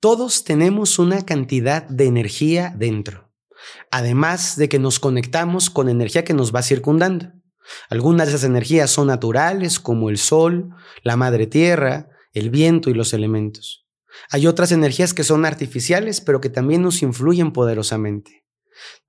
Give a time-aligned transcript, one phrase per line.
[0.00, 3.32] Todos tenemos una cantidad de energía dentro,
[3.90, 7.32] además de que nos conectamos con energía que nos va circundando.
[7.90, 10.70] Algunas de esas energías son naturales, como el sol,
[11.02, 13.88] la madre tierra, el viento y los elementos.
[14.30, 18.44] Hay otras energías que son artificiales, pero que también nos influyen poderosamente.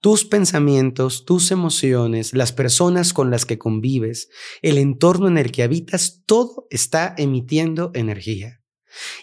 [0.01, 4.29] Tus pensamientos, tus emociones, las personas con las que convives,
[4.63, 8.58] el entorno en el que habitas, todo está emitiendo energía.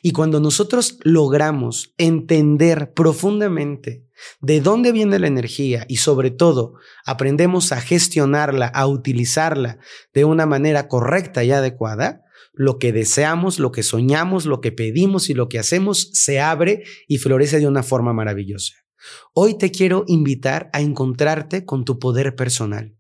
[0.02, 4.04] Y cuando nosotros logramos entender profundamente
[4.40, 9.79] de dónde viene la energía y sobre todo aprendemos a gestionarla, a utilizarla
[10.14, 12.22] de una manera correcta y adecuada,
[12.53, 16.84] lo que deseamos, lo que soñamos, lo que pedimos y lo que hacemos se abre
[17.06, 18.72] y florece de una forma maravillosa.
[19.34, 22.96] Hoy te quiero invitar a encontrarte con tu poder personal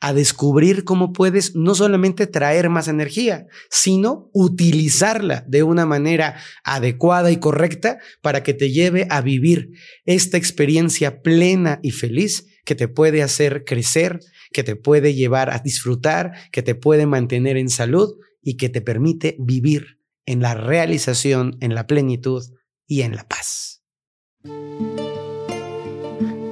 [0.00, 7.30] a descubrir cómo puedes no solamente traer más energía, sino utilizarla de una manera adecuada
[7.30, 9.70] y correcta para que te lleve a vivir
[10.04, 14.20] esta experiencia plena y feliz que te puede hacer crecer,
[14.52, 18.80] que te puede llevar a disfrutar, que te puede mantener en salud y que te
[18.80, 22.42] permite vivir en la realización, en la plenitud
[22.86, 23.82] y en la paz.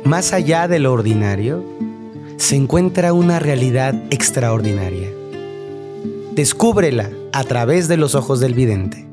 [0.05, 1.78] Más allá de lo ordinario,
[2.39, 5.11] se encuentra una realidad extraordinaria.
[6.33, 9.06] Descúbrela a través de los ojos del vidente.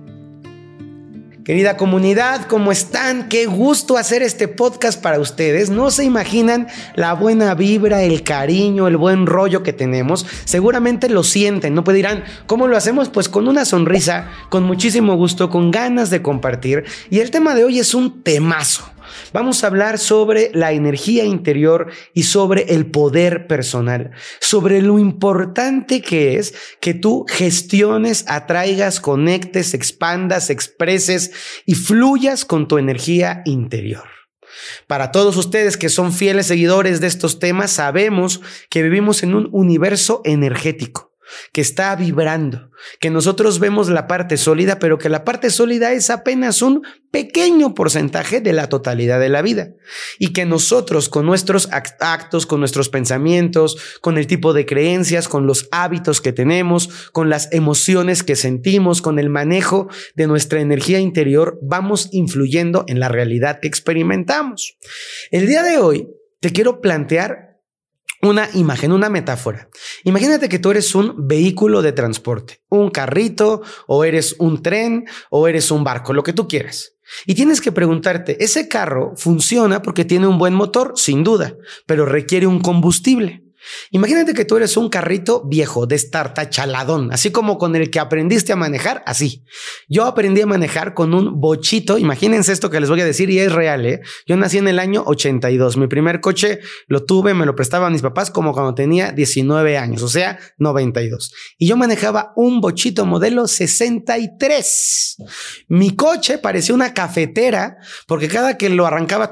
[1.43, 3.27] Querida comunidad, ¿cómo están?
[3.27, 5.71] Qué gusto hacer este podcast para ustedes.
[5.71, 10.25] No se imaginan la buena vibra, el cariño, el buen rollo que tenemos.
[10.45, 11.83] Seguramente lo sienten, ¿no?
[11.83, 13.09] Pues dirán, ¿cómo lo hacemos?
[13.09, 16.85] Pues con una sonrisa, con muchísimo gusto, con ganas de compartir.
[17.09, 18.94] Y el tema de hoy es un temazo.
[19.33, 26.01] Vamos a hablar sobre la energía interior y sobre el poder personal, sobre lo importante
[26.01, 31.31] que es que tú gestiones, atraigas, conectes, expandas, expreses
[31.65, 34.07] y fluyas con tu energía interior.
[34.87, 39.49] Para todos ustedes que son fieles seguidores de estos temas, sabemos que vivimos en un
[39.51, 41.14] universo energético
[41.51, 46.09] que está vibrando, que nosotros vemos la parte sólida, pero que la parte sólida es
[46.09, 49.69] apenas un pequeño porcentaje de la totalidad de la vida.
[50.19, 55.47] Y que nosotros con nuestros actos, con nuestros pensamientos, con el tipo de creencias, con
[55.47, 60.99] los hábitos que tenemos, con las emociones que sentimos, con el manejo de nuestra energía
[60.99, 64.77] interior, vamos influyendo en la realidad que experimentamos.
[65.31, 66.07] El día de hoy
[66.41, 67.54] te quiero plantear
[68.25, 69.69] una imagen, una metáfora.
[70.03, 75.47] Imagínate que tú eres un vehículo de transporte, un carrito, o eres un tren, o
[75.47, 76.93] eres un barco, lo que tú quieras.
[77.25, 80.93] Y tienes que preguntarte, ¿ese carro funciona porque tiene un buen motor?
[80.95, 81.55] Sin duda,
[81.85, 83.44] pero requiere un combustible.
[83.91, 87.99] Imagínate que tú eres un carrito viejo de starta chaladón, así como con el que
[87.99, 89.43] aprendiste a manejar, así.
[89.87, 93.39] Yo aprendí a manejar con un bochito, imagínense esto que les voy a decir y
[93.39, 94.01] es real, ¿eh?
[94.27, 98.01] Yo nací en el año 82, mi primer coche lo tuve, me lo prestaban mis
[98.01, 101.33] papás como cuando tenía 19 años, o sea, 92.
[101.57, 105.17] Y yo manejaba un bochito modelo 63.
[105.69, 107.77] Mi coche parecía una cafetera
[108.07, 109.29] porque cada que lo arrancaba,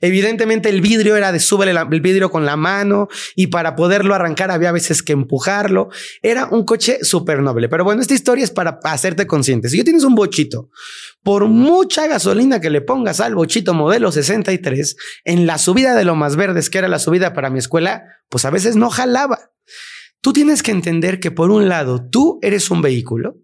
[0.00, 4.14] evidentemente el vidrio era de súbele la el vidrio con la mano y para poderlo
[4.14, 5.90] arrancar había veces que empujarlo.
[6.22, 7.68] Era un coche súper noble.
[7.68, 9.68] Pero bueno, esta historia es para hacerte consciente.
[9.68, 10.70] Si yo tienes un bochito,
[11.22, 16.14] por mucha gasolina que le pongas al bochito modelo 63, en la subida de lo
[16.14, 19.50] más verdes, que era la subida para mi escuela, pues a veces no jalaba.
[20.20, 23.36] Tú tienes que entender que por un lado tú eres un vehículo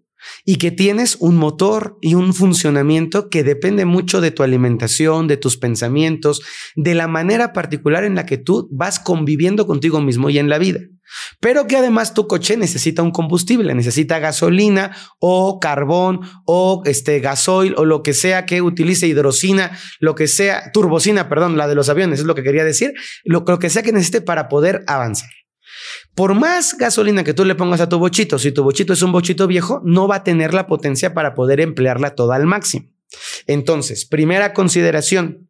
[0.43, 5.37] y que tienes un motor y un funcionamiento que depende mucho de tu alimentación, de
[5.37, 6.41] tus pensamientos,
[6.75, 10.57] de la manera particular en la que tú vas conviviendo contigo mismo y en la
[10.57, 10.79] vida.
[11.39, 17.75] Pero que además tu coche necesita un combustible, necesita gasolina o carbón o este gasoil
[17.77, 21.89] o lo que sea que utilice hidrocina, lo que sea, turbocina, perdón, la de los
[21.89, 22.93] aviones es lo que quería decir,
[23.23, 25.29] lo, lo que sea que necesite para poder avanzar.
[26.15, 29.11] Por más gasolina que tú le pongas a tu bochito, si tu bochito es un
[29.11, 32.89] bochito viejo, no va a tener la potencia para poder emplearla toda al máximo.
[33.47, 35.49] Entonces, primera consideración,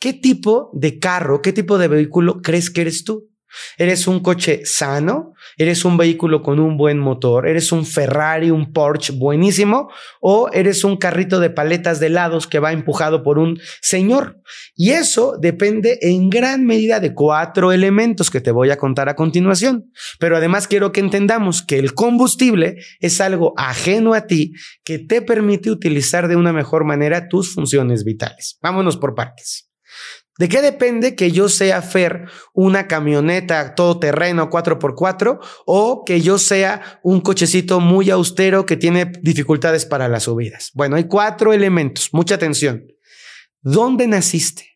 [0.00, 3.29] ¿qué tipo de carro, qué tipo de vehículo crees que eres tú?
[3.78, 5.34] ¿Eres un coche sano?
[5.56, 7.48] ¿Eres un vehículo con un buen motor?
[7.48, 9.90] ¿Eres un Ferrari, un Porsche buenísimo?
[10.20, 14.40] ¿O eres un carrito de paletas de helados que va empujado por un señor?
[14.74, 19.16] Y eso depende en gran medida de cuatro elementos que te voy a contar a
[19.16, 19.90] continuación.
[20.18, 24.52] Pero además quiero que entendamos que el combustible es algo ajeno a ti
[24.84, 28.58] que te permite utilizar de una mejor manera tus funciones vitales.
[28.62, 29.69] Vámonos por partes.
[30.40, 36.98] ¿De qué depende que yo sea Fer una camioneta todoterreno 4x4 o que yo sea
[37.02, 40.70] un cochecito muy austero que tiene dificultades para las subidas?
[40.72, 42.08] Bueno, hay cuatro elementos.
[42.14, 42.86] Mucha atención.
[43.60, 44.69] ¿Dónde naciste?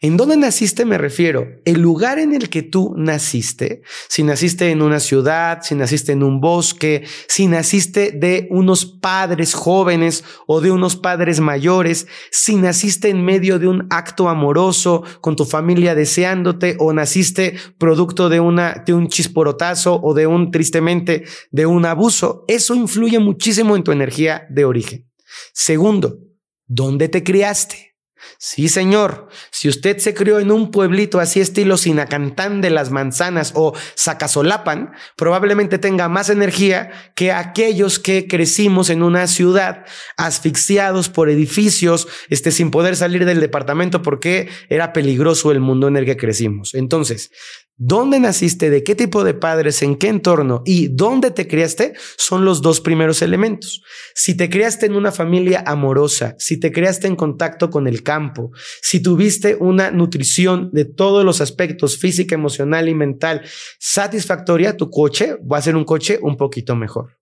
[0.00, 1.48] ¿En dónde naciste me refiero?
[1.64, 6.22] El lugar en el que tú naciste, si naciste en una ciudad, si naciste en
[6.22, 13.08] un bosque, si naciste de unos padres jóvenes o de unos padres mayores, si naciste
[13.08, 18.82] en medio de un acto amoroso con tu familia deseándote o naciste producto de una
[18.86, 23.92] de un chisporotazo o de un tristemente de un abuso, eso influye muchísimo en tu
[23.92, 25.10] energía de origen.
[25.52, 26.18] Segundo,
[26.66, 27.93] ¿dónde te criaste?
[28.38, 29.28] Sí, señor.
[29.50, 34.92] Si usted se crió en un pueblito así estilo Sinacantán de las Manzanas o Zacazolapan,
[35.16, 39.84] probablemente tenga más energía que aquellos que crecimos en una ciudad
[40.16, 45.96] asfixiados por edificios, este, sin poder salir del departamento porque era peligroso el mundo en
[45.96, 46.74] el que crecimos.
[46.74, 47.30] Entonces,
[47.76, 52.44] dónde naciste, de qué tipo de padres, en qué entorno y dónde te criaste son
[52.44, 53.82] los dos primeros elementos.
[54.14, 58.50] Si te criaste en una familia amorosa, si te criaste en contacto con el campo,
[58.82, 63.42] si tuviste una nutrición de todos los aspectos, física, emocional y mental,
[63.78, 67.18] satisfactoria, tu coche va a ser un coche un poquito mejor.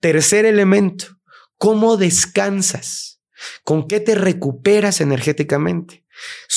[0.00, 1.06] Tercer elemento,
[1.56, 3.20] ¿cómo descansas?
[3.64, 6.04] ¿Con qué te recuperas energéticamente?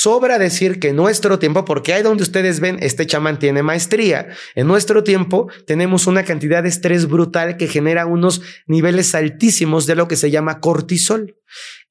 [0.02, 4.30] Sobra decir que nuestro tiempo, porque ahí donde ustedes ven, este chamán tiene maestría.
[4.56, 9.96] En nuestro tiempo tenemos una cantidad de estrés brutal que genera unos niveles altísimos de
[9.96, 11.36] lo que se llama cortisol.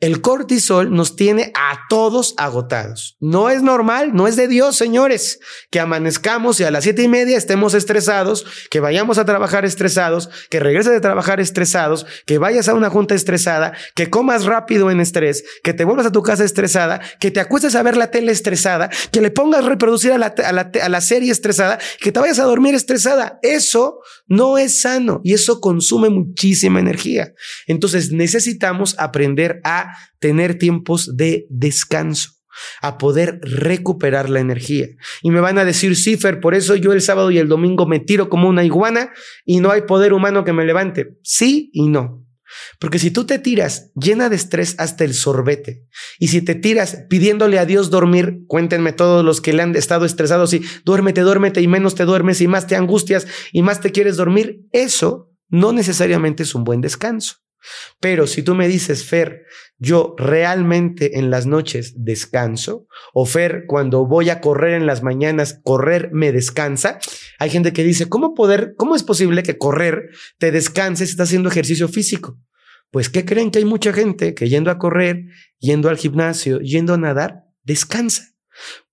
[0.00, 3.16] El cortisol nos tiene a todos agotados.
[3.18, 5.40] No es normal, no es de Dios, señores,
[5.70, 10.30] que amanezcamos y a las siete y media estemos estresados, que vayamos a trabajar estresados,
[10.50, 15.00] que regreses de trabajar estresados, que vayas a una junta estresada, que comas rápido en
[15.00, 18.32] estrés, que te vuelvas a tu casa estresada, que te acuestes a ver la tele
[18.32, 22.20] estresada, que le pongas reproducir a la, a la, a la serie estresada, que te
[22.20, 23.38] vayas a dormir estresada.
[23.42, 27.32] Eso no es sano y eso consume muchísima energía.
[27.66, 32.38] Entonces necesitamos aprender a tener tiempos de descanso
[32.82, 34.88] a poder recuperar la energía.
[35.22, 38.00] Y me van a decir, Cifer, por eso yo el sábado y el domingo me
[38.00, 39.12] tiro como una iguana
[39.44, 41.16] y no hay poder humano que me levante.
[41.22, 42.27] Sí y no.
[42.78, 45.86] Porque si tú te tiras llena de estrés hasta el sorbete
[46.18, 50.04] y si te tiras pidiéndole a Dios dormir, cuéntenme todos los que le han estado
[50.04, 53.92] estresados y duérmete, duérmete y menos te duermes y más te angustias y más te
[53.92, 57.36] quieres dormir, eso no necesariamente es un buen descanso.
[58.00, 59.44] Pero si tú me dices, Fer,
[59.78, 65.60] yo realmente en las noches descanso, o Fer, cuando voy a correr en las mañanas,
[65.62, 66.98] correr me descansa,
[67.38, 71.28] hay gente que dice, ¿cómo poder, cómo es posible que correr te descanse si estás
[71.28, 72.38] haciendo ejercicio físico?
[72.90, 75.26] Pues, ¿qué creen que hay mucha gente que yendo a correr,
[75.58, 78.34] yendo al gimnasio, yendo a nadar, descansa?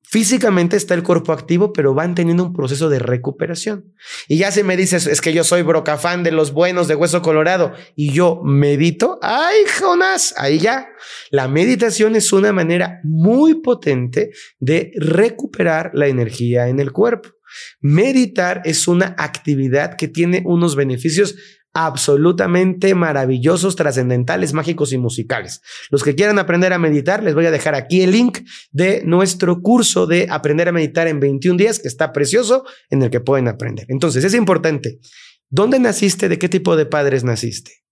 [0.08, 3.94] Físicamente está el cuerpo activo, pero van teniendo un proceso de recuperación.
[4.28, 7.22] Y ya se me dice, es que yo soy brocafán de los buenos de hueso
[7.22, 9.20] colorado y yo medito.
[9.22, 10.88] Ay, Jonás, ahí ya.
[11.32, 17.30] La meditación es una manera muy potente de recuperar la energía en el cuerpo.
[17.82, 21.36] Meditar es una actividad que tiene unos beneficios
[21.76, 25.62] absolutamente maravillosos, trascendentales, mágicos y musicales.
[25.92, 28.40] Los que quieran aprender a meditar, les voy a dejar aquí el link
[28.72, 33.10] de nuestro curso de aprender a meditar en 21 días, que está precioso, en el
[33.10, 33.86] que pueden aprender.
[33.90, 35.00] Entonces, es importante.
[35.50, 36.30] ¿Dónde naciste?
[36.30, 37.84] ¿De qué tipo de padres naciste?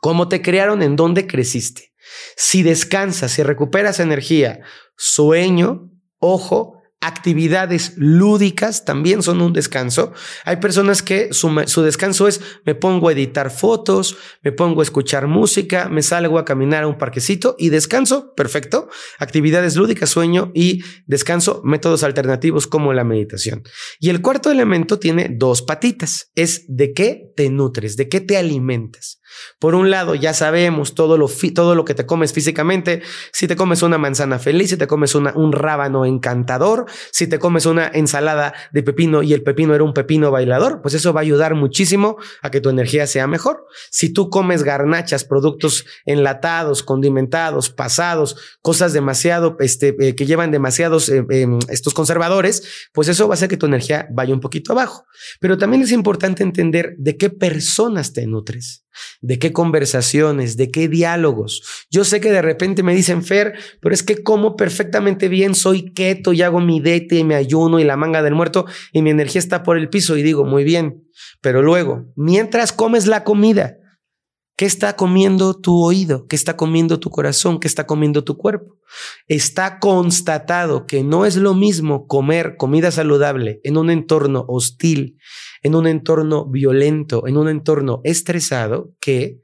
[0.00, 0.82] ¿Cómo te crearon?
[0.82, 1.92] ¿En dónde creciste?
[2.36, 4.60] Si descansas, si recuperas energía,
[4.96, 10.12] sueño, ojo, actividades lúdicas también son un descanso.
[10.44, 15.26] Hay personas que su, descanso es me pongo a editar fotos, me pongo a escuchar
[15.26, 18.88] música, me salgo a caminar a un parquecito y descanso, perfecto.
[19.18, 23.62] Actividades lúdicas, sueño y descanso, métodos alternativos como la meditación.
[24.00, 28.38] Y el cuarto elemento tiene dos patitas, es de qué te nutres, de qué te
[28.38, 29.20] alimentas.
[29.58, 33.02] Por un lado, ya sabemos todo lo, todo lo que te comes físicamente.
[33.32, 37.66] Si te comes una manzana feliz, si te comes un rábano encantador, si te comes
[37.66, 41.22] una ensalada de pepino y el pepino era un pepino bailador, pues eso va a
[41.22, 43.66] ayudar muchísimo a que tu energía sea mejor.
[43.90, 51.08] Si tú comes garnachas, productos enlatados, condimentados, pasados, cosas demasiado, este, eh, que llevan demasiados
[51.08, 54.72] eh, em, estos conservadores, pues eso va a hacer que tu energía vaya un poquito
[54.72, 55.06] abajo.
[55.40, 58.84] Pero también es importante entender de qué personas te nutres
[59.24, 61.86] de qué conversaciones, de qué diálogos.
[61.90, 65.94] Yo sé que de repente me dicen, Fer, pero es que como perfectamente bien, soy
[65.94, 69.08] keto y hago mi dete y me ayuno y la manga del muerto y mi
[69.08, 71.08] energía está por el piso y digo, muy bien,
[71.40, 73.78] pero luego, mientras comes la comida,
[74.56, 76.28] ¿Qué está comiendo tu oído?
[76.28, 77.58] ¿Qué está comiendo tu corazón?
[77.58, 78.78] ¿Qué está comiendo tu cuerpo?
[79.26, 85.18] Está constatado que no es lo mismo comer comida saludable en un entorno hostil,
[85.64, 89.42] en un entorno violento, en un entorno estresado, que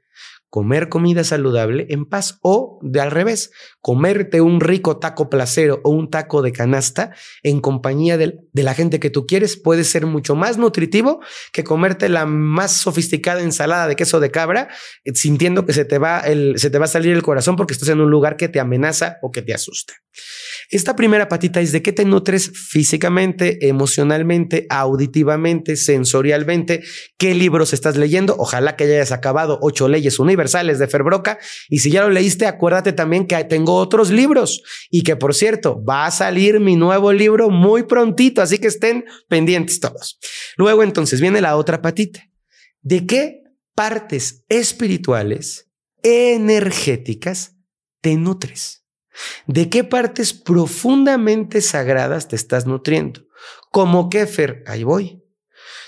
[0.51, 5.91] comer comida saludable en paz o de al revés, comerte un rico taco placero o
[5.91, 10.35] un taco de canasta en compañía de, la gente que tú quieres puede ser mucho
[10.35, 11.21] más nutritivo
[11.53, 14.67] que comerte la más sofisticada ensalada de queso de cabra
[15.05, 16.21] eh, sintiendo que se te va
[16.55, 19.19] se te va a salir el corazón porque estás en un lugar que te amenaza
[19.21, 19.93] o que te asusta.
[20.69, 26.83] Esta primera patita es de qué te nutres físicamente, emocionalmente, auditivamente, sensorialmente,
[27.17, 28.35] qué libros estás leyendo.
[28.37, 31.39] Ojalá que hayas acabado ocho leyes universales de Ferbroca.
[31.69, 35.83] Y si ya lo leíste, acuérdate también que tengo otros libros y que por cierto,
[35.83, 40.19] va a salir mi nuevo libro muy prontito, así que estén pendientes todos.
[40.57, 42.27] Luego entonces viene la otra patita.
[42.81, 43.43] ¿De qué
[43.75, 45.69] partes espirituales,
[46.01, 47.55] energéticas,
[48.01, 48.80] te nutres?
[49.47, 53.27] ¿De qué partes profundamente sagradas te estás nutriendo?
[53.71, 55.23] Como Kefer, ahí voy.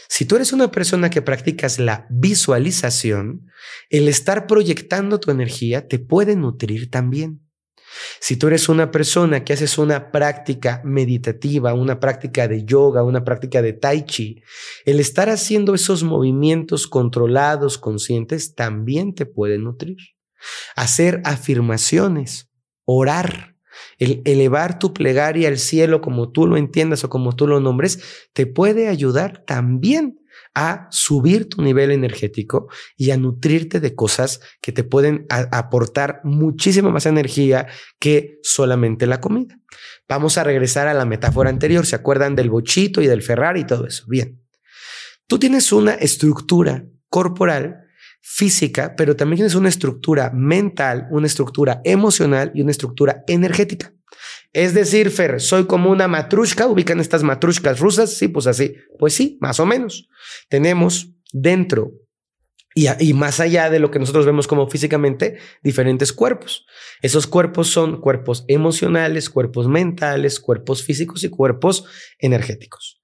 [0.09, 3.47] Si tú eres una persona que practicas la visualización,
[3.89, 7.41] el estar proyectando tu energía te puede nutrir también.
[8.19, 13.23] Si tú eres una persona que haces una práctica meditativa, una práctica de yoga, una
[13.23, 14.43] práctica de tai chi,
[14.85, 19.97] el estar haciendo esos movimientos controlados, conscientes, también te puede nutrir.
[20.75, 22.49] Hacer afirmaciones,
[22.85, 23.55] orar,
[23.97, 27.99] el elevar tu plegaria al cielo como tú lo entiendas o como tú lo nombres,
[28.33, 30.19] te puede ayudar también
[30.55, 36.91] a subir tu nivel energético y a nutrirte de cosas que te pueden aportar muchísima
[36.91, 37.67] más energía
[37.99, 39.59] que solamente la comida.
[40.07, 41.85] Vamos a regresar a la metáfora anterior.
[41.85, 44.05] ¿Se acuerdan del bochito y del Ferrari y todo eso?
[44.07, 44.41] Bien.
[45.27, 47.82] Tú tienes una estructura corporal
[48.25, 53.93] física, pero también tienes una estructura mental, una estructura emocional y una estructura energética.
[54.53, 59.13] Es decir, Fer, soy como una matrushka, ubican estas matrushkas rusas, sí, pues así, pues
[59.13, 60.07] sí, más o menos.
[60.47, 61.91] Tenemos dentro
[62.73, 66.65] y, y, más allá de lo que nosotros vemos como físicamente, diferentes cuerpos.
[67.01, 71.85] Esos cuerpos son cuerpos emocionales, cuerpos mentales, cuerpos físicos y cuerpos
[72.19, 73.02] energéticos.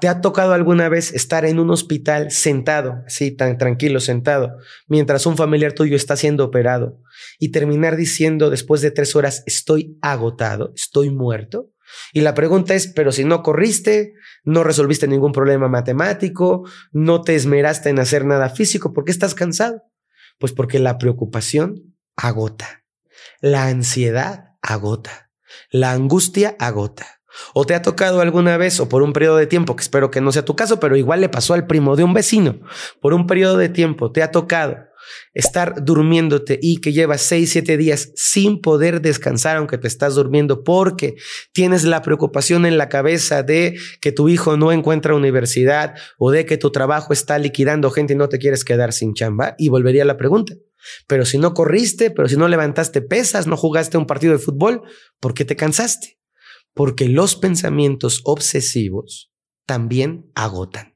[0.00, 5.26] ¿Te ha tocado alguna vez estar en un hospital sentado, así tan tranquilo, sentado, mientras
[5.26, 7.00] un familiar tuyo está siendo operado
[7.40, 11.72] y terminar diciendo después de tres horas, estoy agotado, estoy muerto?
[12.12, 17.34] Y la pregunta es, pero si no corriste, no resolviste ningún problema matemático, no te
[17.34, 19.82] esmeraste en hacer nada físico, ¿por qué estás cansado?
[20.38, 22.84] Pues porque la preocupación agota,
[23.40, 25.32] la ansiedad agota,
[25.70, 27.15] la angustia agota.
[27.54, 30.20] ¿O te ha tocado alguna vez o por un periodo de tiempo, que espero que
[30.20, 32.60] no sea tu caso, pero igual le pasó al primo de un vecino,
[33.00, 34.76] por un periodo de tiempo te ha tocado
[35.34, 40.64] estar durmiéndote y que llevas seis, siete días sin poder descansar aunque te estás durmiendo
[40.64, 41.16] porque
[41.52, 46.46] tienes la preocupación en la cabeza de que tu hijo no encuentra universidad o de
[46.46, 49.54] que tu trabajo está liquidando gente y no te quieres quedar sin chamba?
[49.58, 50.54] Y volvería la pregunta.
[51.06, 54.82] Pero si no corriste, pero si no levantaste pesas, no jugaste un partido de fútbol,
[55.20, 56.15] ¿por qué te cansaste?
[56.76, 59.32] Porque los pensamientos obsesivos
[59.64, 60.94] también agotan.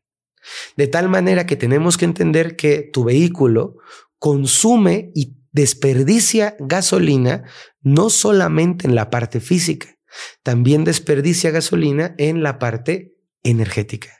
[0.76, 3.76] De tal manera que tenemos que entender que tu vehículo
[4.18, 7.44] consume y desperdicia gasolina
[7.80, 9.96] no solamente en la parte física,
[10.42, 14.10] también desperdicia gasolina en la parte energética.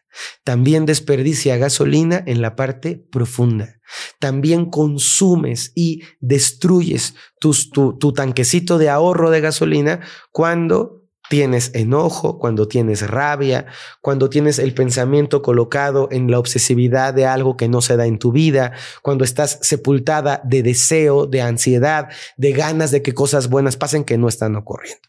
[0.43, 3.81] También desperdicia gasolina en la parte profunda.
[4.19, 10.00] También consumes y destruyes tu, tanquecito de ahorro de gasolina
[10.33, 11.00] cuando
[11.31, 13.67] tienes enojo, cuando tienes rabia,
[14.01, 18.19] cuando tienes el pensamiento colocado en la obsesividad de algo que no se da en
[18.19, 23.77] tu vida, cuando estás sepultada de deseo, de ansiedad, de ganas de que cosas buenas
[23.77, 25.09] pasen que no están ocurriendo.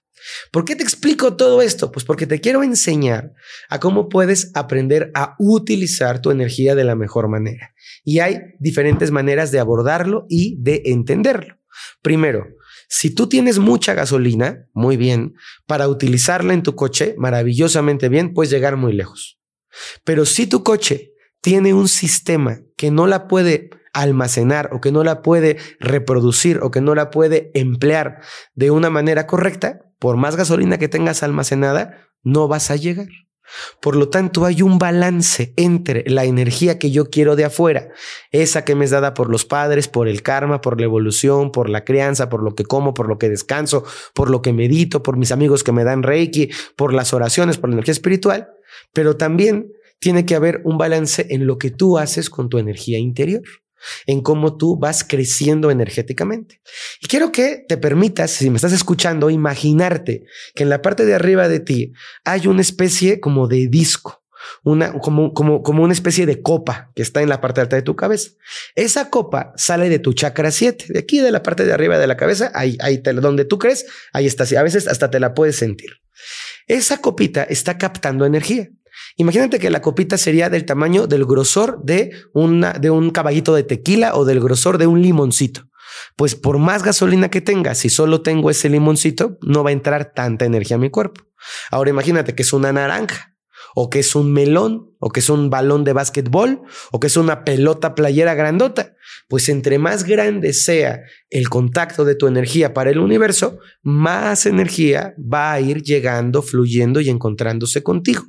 [0.51, 1.91] ¿Por qué te explico todo esto?
[1.91, 3.33] Pues porque te quiero enseñar
[3.67, 7.73] a cómo puedes aprender a utilizar tu energía de la mejor manera.
[8.03, 11.57] Y hay diferentes maneras de abordarlo y de entenderlo.
[12.03, 12.45] Primero,
[12.93, 18.51] si tú tienes mucha gasolina, muy bien, para utilizarla en tu coche, maravillosamente bien, puedes
[18.51, 19.39] llegar muy lejos.
[20.03, 25.05] Pero si tu coche tiene un sistema que no la puede almacenar o que no
[25.05, 28.23] la puede reproducir o que no la puede emplear
[28.55, 33.07] de una manera correcta, por más gasolina que tengas almacenada, no vas a llegar.
[33.81, 37.89] Por lo tanto, hay un balance entre la energía que yo quiero de afuera,
[38.31, 41.69] esa que me es dada por los padres, por el karma, por la evolución, por
[41.69, 45.17] la crianza, por lo que como, por lo que descanso, por lo que medito, por
[45.17, 48.49] mis amigos que me dan reiki, por las oraciones, por la energía espiritual,
[48.93, 52.97] pero también tiene que haber un balance en lo que tú haces con tu energía
[52.97, 53.43] interior.
[54.05, 56.61] En cómo tú vas creciendo energéticamente.
[57.01, 60.23] Y quiero que te permitas, si me estás escuchando, imaginarte
[60.55, 64.19] que en la parte de arriba de ti hay una especie como de disco.
[64.63, 67.83] Una, como, como, como una especie de copa que está en la parte alta de
[67.83, 68.31] tu cabeza.
[68.73, 72.07] Esa copa sale de tu chakra 7, de aquí de la parte de arriba de
[72.07, 74.45] la cabeza, ahí, ahí donde tú crees, ahí está.
[74.59, 75.91] A veces hasta te la puedes sentir.
[76.67, 78.69] Esa copita está captando energía.
[79.17, 83.63] Imagínate que la copita sería del tamaño del grosor de, una, de un caballito de
[83.63, 85.69] tequila o del grosor de un limoncito.
[86.15, 90.13] Pues por más gasolina que tenga, si solo tengo ese limoncito, no va a entrar
[90.13, 91.21] tanta energía a mi cuerpo.
[91.69, 93.35] Ahora imagínate que es una naranja,
[93.75, 97.17] o que es un melón, o que es un balón de básquetbol, o que es
[97.17, 98.95] una pelota playera grandota.
[99.27, 105.13] Pues entre más grande sea el contacto de tu energía para el universo, más energía
[105.17, 108.23] va a ir llegando, fluyendo y encontrándose contigo.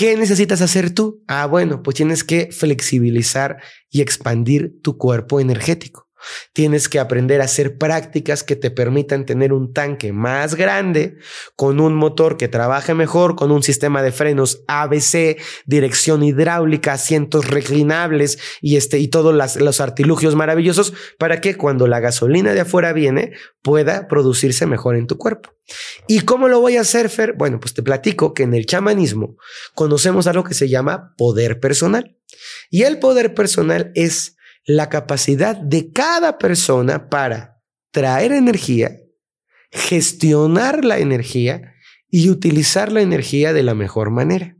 [0.00, 1.22] ¿Qué necesitas hacer tú?
[1.28, 3.58] Ah, bueno, pues tienes que flexibilizar
[3.90, 6.08] y expandir tu cuerpo energético.
[6.52, 11.16] Tienes que aprender a hacer prácticas que te permitan tener un tanque más grande,
[11.56, 17.48] con un motor que trabaje mejor, con un sistema de frenos ABC, dirección hidráulica, asientos
[17.48, 22.92] reclinables y, este, y todos los artilugios maravillosos para que cuando la gasolina de afuera
[22.92, 25.50] viene pueda producirse mejor en tu cuerpo.
[26.08, 27.34] ¿Y cómo lo voy a hacer, Fer?
[27.34, 29.36] Bueno, pues te platico que en el chamanismo
[29.74, 32.16] conocemos algo que se llama poder personal.
[32.70, 38.98] Y el poder personal es la capacidad de cada persona para traer energía,
[39.70, 41.74] gestionar la energía
[42.08, 44.56] y utilizar la energía de la mejor manera.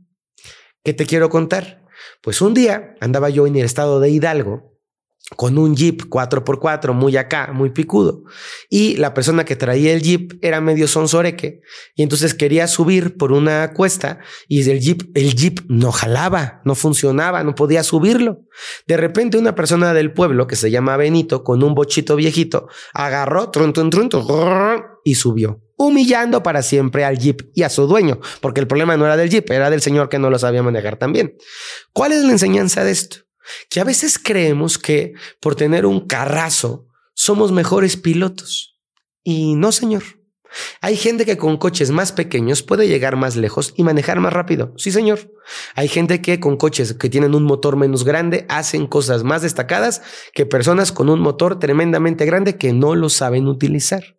[0.83, 1.85] ¿Qué te quiero contar?
[2.21, 4.79] Pues un día andaba yo en el estado de Hidalgo
[5.35, 8.23] con un jeep 4x4 muy acá, muy picudo.
[8.69, 11.61] Y la persona que traía el jeep era medio sonsoreque
[11.95, 16.75] y entonces quería subir por una cuesta y el jeep, el jeep no jalaba, no
[16.75, 18.41] funcionaba, no podía subirlo.
[18.87, 23.49] De repente una persona del pueblo que se llama Benito con un bochito viejito agarró
[23.49, 24.09] trun, trun, trun,
[25.03, 29.05] y subió humillando para siempre al Jeep y a su dueño, porque el problema no
[29.05, 31.35] era del Jeep, era del señor que no lo sabía manejar también.
[31.91, 33.30] ¿Cuál es la enseñanza de esto?
[33.69, 38.79] Que a veces creemos que por tener un carrazo somos mejores pilotos.
[39.23, 40.03] Y no, señor.
[40.81, 44.73] Hay gente que con coches más pequeños puede llegar más lejos y manejar más rápido.
[44.77, 45.31] Sí, señor.
[45.75, 50.01] Hay gente que con coches que tienen un motor menos grande hacen cosas más destacadas
[50.33, 54.17] que personas con un motor tremendamente grande que no lo saben utilizar.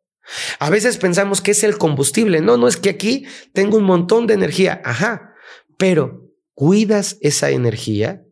[0.59, 2.41] A veces pensamos que es el combustible.
[2.41, 4.81] No, no es que aquí tengo un montón de energía.
[4.85, 5.35] Ajá.
[5.77, 8.25] Pero cuidas esa energía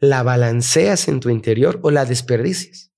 [0.00, 2.92] la balanceas en tu interior o la desperdicias.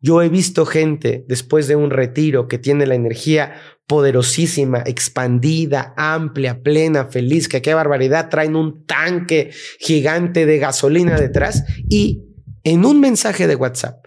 [0.00, 3.54] Yo he visto gente después de un retiro que tiene la energía
[3.86, 11.64] poderosísima, expandida, amplia, plena, feliz, que qué barbaridad, traen un tanque gigante de gasolina detrás
[11.88, 12.24] y
[12.64, 14.06] en un mensaje de WhatsApp,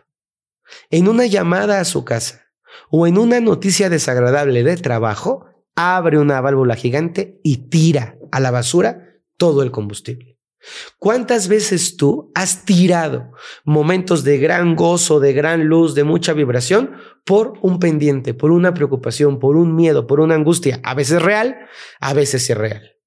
[0.89, 2.47] en una llamada a su casa
[2.89, 8.51] o en una noticia desagradable de trabajo, abre una válvula gigante y tira a la
[8.51, 10.28] basura todo el combustible.
[10.97, 13.31] ¿Cuántas veces tú has tirado
[13.63, 16.95] momentos de gran gozo, de gran luz, de mucha vibración
[17.25, 21.57] por un pendiente, por una preocupación, por un miedo, por una angustia, a veces real,
[21.99, 22.97] a veces irreal?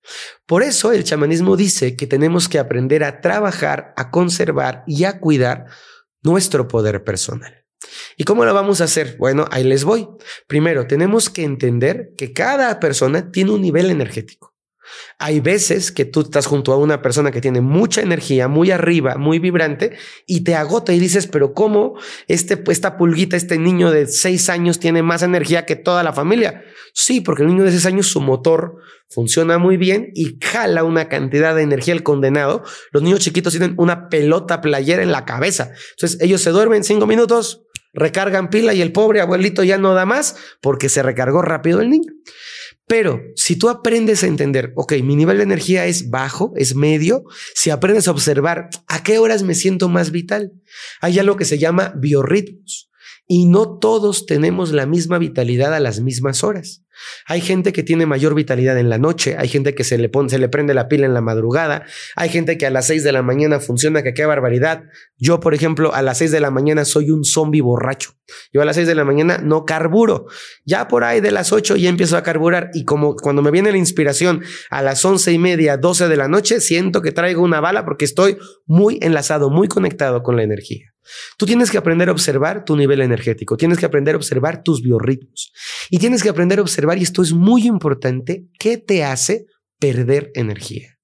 [0.47, 5.21] Por eso el chamanismo dice que tenemos que aprender a trabajar, a conservar y a
[5.21, 5.67] cuidar
[6.23, 7.65] nuestro poder personal.
[8.17, 9.17] ¿Y cómo lo vamos a hacer?
[9.19, 10.09] Bueno, ahí les voy.
[10.47, 14.52] Primero, tenemos que entender que cada persona tiene un nivel energético.
[15.19, 19.17] Hay veces que tú estás junto a una persona que tiene mucha energía, muy arriba,
[19.17, 21.95] muy vibrante, y te agota y dices, pero ¿cómo
[22.29, 26.63] este, esta pulguita, este niño de seis años tiene más energía que toda la familia?
[26.95, 28.77] Sí, porque el niño de seis años, su motor
[29.09, 32.65] funciona muy bien y jala una cantidad de energía el condenado.
[32.91, 35.73] Los niños chiquitos tienen una pelota playera en la cabeza.
[35.93, 40.07] Entonces ellos se duermen cinco minutos, recargan pila y el pobre abuelito ya no da
[40.07, 42.13] más porque se recargó rápido el niño.
[42.93, 47.25] Pero si tú aprendes a entender, ok, mi nivel de energía es bajo, es medio,
[47.55, 50.53] si aprendes a observar a qué horas me siento más vital,
[51.01, 52.92] hay algo que se llama biorritmos
[53.27, 56.85] y no todos tenemos la misma vitalidad a las mismas horas.
[57.27, 60.29] Hay gente que tiene mayor vitalidad en la noche, hay gente que se le, pone,
[60.29, 63.13] se le prende la pila en la madrugada, hay gente que a las 6 de
[63.13, 64.85] la mañana funciona, que qué barbaridad.
[65.17, 68.11] Yo, por ejemplo, a las 6 de la mañana soy un zombie borracho.
[68.53, 70.27] Yo a las 6 de la mañana no carburo.
[70.65, 73.73] Ya por ahí de las 8 ya empiezo a carburar y como cuando me viene
[73.73, 77.61] la inspiración a las once y media, 12 de la noche, siento que traigo una
[77.61, 80.92] bala porque estoy muy enlazado, muy conectado con la energía.
[81.37, 84.83] Tú tienes que aprender a observar tu nivel energético, tienes que aprender a observar tus
[84.83, 85.53] biorritmos
[85.91, 89.47] y tienes que aprender a observar, y esto es muy importante, qué te hace
[89.79, 90.99] perder energía.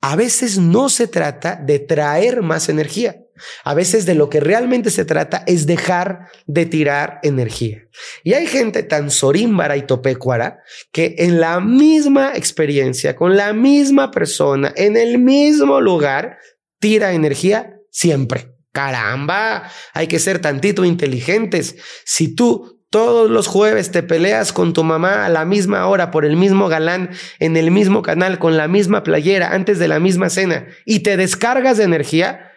[0.00, 3.16] A veces no se trata de traer más energía.
[3.64, 7.88] A veces de lo que realmente se trata es dejar de tirar energía.
[8.22, 10.58] Y hay gente tan sorímbara y topécuara
[10.92, 16.38] que en la misma experiencia, con la misma persona, en el mismo lugar,
[16.78, 18.51] tira energía siempre.
[18.72, 21.76] Caramba, hay que ser tantito inteligentes.
[22.04, 26.26] Si tú todos los jueves te peleas con tu mamá a la misma hora por
[26.26, 30.28] el mismo galán, en el mismo canal, con la misma playera, antes de la misma
[30.28, 32.52] cena, y te descargas de energía,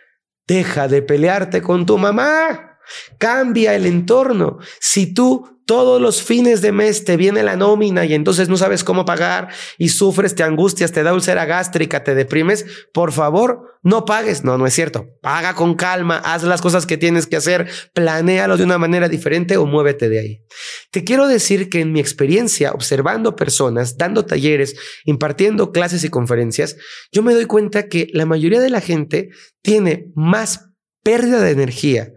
[0.45, 2.79] deja de pelearte con tu mamá.
[3.17, 4.59] Cambia el entorno.
[4.79, 8.83] Si tú todos los fines de mes te viene la nómina y entonces no sabes
[8.83, 14.05] cómo pagar y sufres, te angustias, te da úlcera gástrica, te deprimes, por favor, no
[14.05, 14.43] pagues.
[14.43, 15.09] No, no es cierto.
[15.21, 19.57] Paga con calma, haz las cosas que tienes que hacer, planéalo de una manera diferente
[19.57, 20.43] o muévete de ahí.
[20.91, 26.77] Te quiero decir que en mi experiencia observando personas, dando talleres, impartiendo clases y conferencias,
[27.11, 29.29] yo me doy cuenta que la mayoría de la gente
[29.61, 30.69] tiene más
[31.03, 32.11] pérdida de energía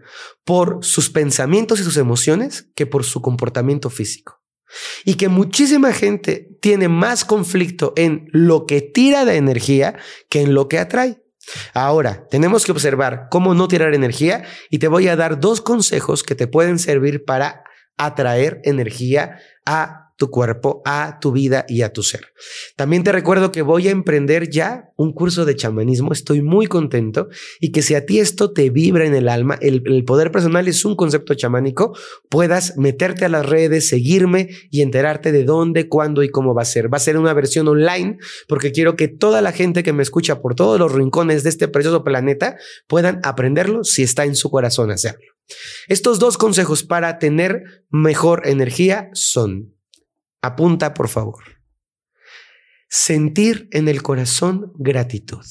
[0.49, 4.41] por sus pensamientos y sus emociones que por su comportamiento físico.
[5.05, 10.55] Y que muchísima gente tiene más conflicto en lo que tira de energía que en
[10.55, 11.21] lo que atrae.
[11.75, 16.23] Ahora, tenemos que observar cómo no tirar energía y te voy a dar dos consejos
[16.23, 17.63] que te pueden servir para
[17.95, 22.33] atraer energía a tu cuerpo, a tu vida y a tu ser.
[22.75, 26.11] También te recuerdo que voy a emprender ya un curso de chamanismo.
[26.11, 27.29] Estoy muy contento
[27.61, 30.83] y que si a ti esto te vibra en el alma, el, poder personal es
[30.83, 31.97] un concepto chamánico,
[32.29, 36.65] puedas meterte a las redes, seguirme y enterarte de dónde, cuándo y cómo va a
[36.65, 36.93] ser.
[36.93, 38.17] Va a ser una versión online
[38.49, 41.69] porque quiero que toda la gente que me escucha por todos los rincones de este
[41.69, 45.31] precioso planeta puedan aprenderlo si está en su corazón hacerlo.
[45.87, 49.78] Estos dos consejos para tener mejor energía son
[50.41, 51.43] Apunta, por favor.
[52.87, 55.45] Sentir en el corazón gratitud.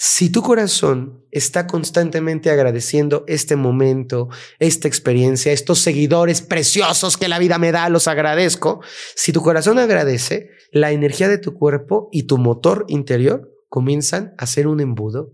[0.00, 4.28] Si tu corazón está constantemente agradeciendo este momento,
[4.60, 8.80] esta experiencia, estos seguidores preciosos que la vida me da, los agradezco.
[9.16, 14.46] Si tu corazón agradece, la energía de tu cuerpo y tu motor interior comienzan a
[14.46, 15.32] ser un embudo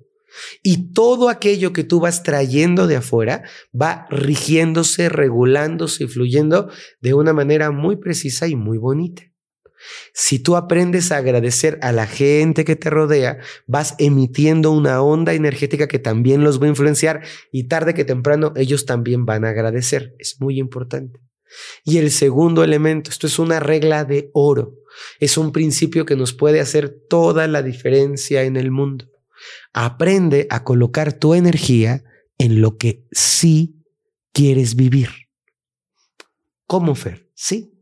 [0.63, 3.43] y todo aquello que tú vas trayendo de afuera
[3.79, 6.71] va rigiéndose, regulándose y fluyendo
[7.01, 9.23] de una manera muy precisa y muy bonita.
[10.13, 15.35] Si tú aprendes a agradecer a la gente que te rodea, vas emitiendo una onda
[15.35, 19.51] energética que también los va a influenciar y tarde que temprano ellos también van a
[19.51, 20.15] agradecer.
[20.19, 21.21] Es muy importante.
[21.85, 24.75] Y el segundo elemento, esto es una regla de oro,
[25.21, 29.07] es un principio que nos puede hacer toda la diferencia en el mundo.
[29.73, 32.03] Aprende a colocar tu energía
[32.39, 33.83] en lo que sí
[34.33, 35.11] quieres vivir.
[36.67, 37.31] ¿Cómo, Fer?
[37.35, 37.74] Sí.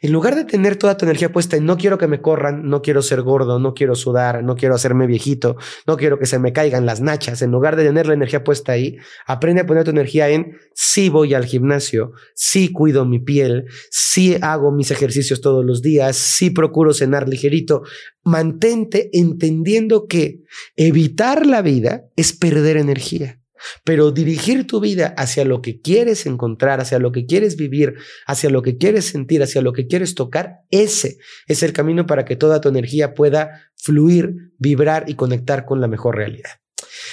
[0.00, 2.82] En lugar de tener toda tu energía puesta en no quiero que me corran, no
[2.82, 6.52] quiero ser gordo, no quiero sudar, no quiero hacerme viejito, no quiero que se me
[6.52, 9.90] caigan las nachas, en lugar de tener la energía puesta ahí, aprende a poner tu
[9.90, 15.64] energía en sí voy al gimnasio, sí cuido mi piel, sí hago mis ejercicios todos
[15.64, 17.82] los días, sí procuro cenar ligerito.
[18.24, 20.40] Mantente entendiendo que
[20.76, 23.40] evitar la vida es perder energía.
[23.84, 27.94] Pero dirigir tu vida hacia lo que quieres encontrar, hacia lo que quieres vivir,
[28.26, 32.24] hacia lo que quieres sentir, hacia lo que quieres tocar, ese es el camino para
[32.24, 36.50] que toda tu energía pueda fluir, vibrar y conectar con la mejor realidad.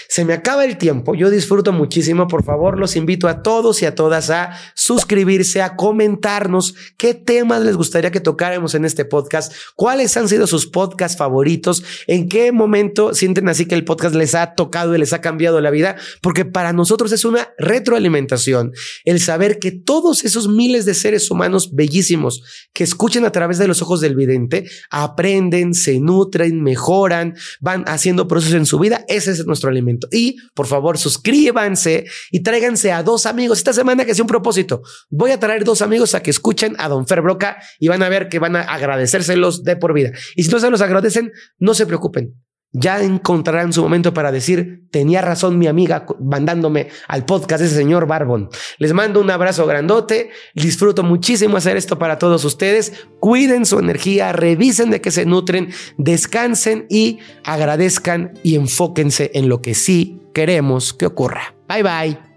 [0.08, 3.86] Se me acaba el tiempo, yo disfruto muchísimo, por favor los invito a todos y
[3.86, 9.54] a todas a suscribirse, a comentarnos qué temas les gustaría que tocáramos en este podcast,
[9.76, 14.36] cuáles han sido sus podcasts favoritos, en qué momento sienten así que el podcast les
[14.36, 18.72] ha tocado y les ha cambiado la vida, porque para nosotros es una retroalimentación
[19.06, 23.68] el saber que todos esos miles de seres humanos bellísimos que escuchan a través de
[23.68, 29.32] los ojos del vidente, aprenden, se nutren, mejoran, van haciendo procesos en su vida, ese
[29.32, 29.93] es nuestro alimento.
[30.12, 33.58] Y por favor, suscríbanse y tráiganse a dos amigos.
[33.58, 34.82] Esta semana que sea un propósito.
[35.10, 38.10] Voy a traer dos amigos a que escuchen a Don Fer Broca y van a
[38.10, 40.12] ver que van a agradecérselos de por vida.
[40.36, 42.43] Y si no se los agradecen, no se preocupen
[42.74, 47.76] ya encontrarán su momento para decir, tenía razón mi amiga mandándome al podcast de ese
[47.76, 48.50] señor Barbón.
[48.80, 54.34] Les mando un abrazo grandote, disfruto muchísimo hacer esto para todos ustedes, cuiden su energía,
[54.34, 60.94] revisen de qué se nutren, descansen y agradezcan y enfóquense en lo que sí queremos
[60.94, 61.56] que ocurra.
[61.68, 62.33] Bye bye.